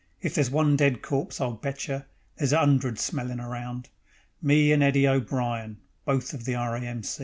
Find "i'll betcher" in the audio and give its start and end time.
1.39-2.07